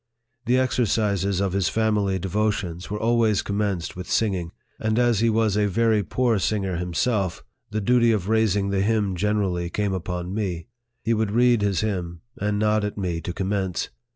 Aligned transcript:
The 0.47 0.57
exercises 0.57 1.39
of 1.39 1.53
his 1.53 1.69
family 1.69 2.17
devotions 2.17 2.89
were 2.89 2.99
always 2.99 3.43
commenced 3.43 3.95
with 3.95 4.09
singing; 4.09 4.51
and, 4.79 4.97
as 4.97 5.19
he 5.19 5.29
was 5.29 5.55
a 5.55 5.67
very 5.67 6.01
poor 6.01 6.39
singer 6.39 6.77
himself, 6.77 7.43
the 7.69 7.81
duty 7.81 8.11
of 8.11 8.27
raising 8.27 8.71
the 8.71 8.81
hymn 8.81 9.15
generally 9.15 9.69
came 9.69 9.93
upon 9.93 10.33
me. 10.33 10.65
He 11.03 11.13
would 11.13 11.29
read 11.29 11.61
his 11.61 11.81
hymn, 11.81 12.21
and 12.35 12.57
nod 12.57 12.83
at 12.83 12.97
me 12.97 13.21
to 13.21 13.31
commence. 13.31 13.89